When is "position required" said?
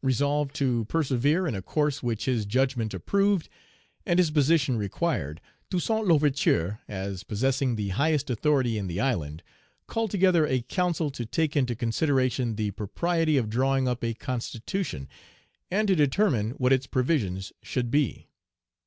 4.30-5.42